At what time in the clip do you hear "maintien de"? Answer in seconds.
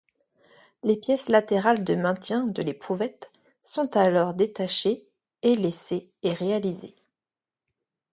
1.93-2.63